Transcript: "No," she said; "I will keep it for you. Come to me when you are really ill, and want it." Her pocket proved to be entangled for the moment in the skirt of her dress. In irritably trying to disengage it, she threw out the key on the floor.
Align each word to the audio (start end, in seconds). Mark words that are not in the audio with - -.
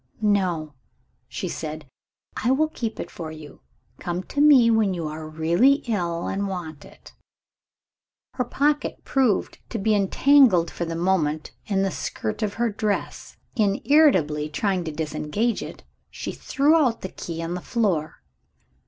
"No," 0.23 0.73
she 1.27 1.47
said; 1.47 1.85
"I 2.43 2.49
will 2.49 2.69
keep 2.69 2.99
it 2.99 3.11
for 3.11 3.31
you. 3.31 3.61
Come 3.99 4.23
to 4.33 4.41
me 4.41 4.71
when 4.71 4.95
you 4.95 5.07
are 5.07 5.29
really 5.29 5.83
ill, 5.85 6.25
and 6.25 6.47
want 6.47 6.83
it." 6.83 7.13
Her 8.33 8.43
pocket 8.43 9.05
proved 9.05 9.59
to 9.69 9.77
be 9.77 9.93
entangled 9.93 10.71
for 10.71 10.85
the 10.85 10.95
moment 10.95 11.51
in 11.67 11.83
the 11.83 11.91
skirt 11.91 12.41
of 12.41 12.55
her 12.55 12.71
dress. 12.71 13.37
In 13.55 13.79
irritably 13.85 14.49
trying 14.49 14.83
to 14.85 14.91
disengage 14.91 15.61
it, 15.61 15.83
she 16.09 16.31
threw 16.31 16.75
out 16.75 17.01
the 17.01 17.07
key 17.09 17.39
on 17.43 17.53
the 17.53 17.61
floor. 17.61 18.23